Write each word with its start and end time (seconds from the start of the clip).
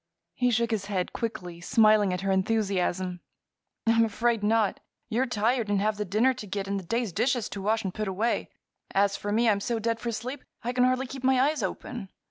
He 0.33 0.49
shook 0.49 0.71
his 0.71 0.85
head 0.85 1.13
quickly, 1.13 1.61
smiling 1.61 2.11
at 2.11 2.21
her 2.21 2.31
enthusiasm. 2.31 3.19
"I'm 3.85 4.03
afraid 4.03 4.41
not. 4.41 4.79
You're 5.09 5.27
tired, 5.27 5.69
and 5.69 5.79
have 5.79 5.97
the 5.97 6.05
dinner 6.05 6.33
to 6.33 6.47
get 6.47 6.67
and 6.67 6.79
the 6.79 6.83
day's 6.83 7.13
dishes 7.13 7.47
to 7.49 7.61
wash 7.61 7.83
and 7.83 7.93
put 7.93 8.07
away. 8.07 8.49
As 8.95 9.15
for 9.15 9.31
me, 9.31 9.47
I'm 9.47 9.59
so 9.59 9.77
dead 9.77 9.99
for 9.99 10.11
sleep 10.11 10.43
I 10.63 10.73
can 10.73 10.85
hardly 10.85 11.05
keep 11.05 11.23
my 11.23 11.39
eyes 11.39 11.61
open. 11.61 12.09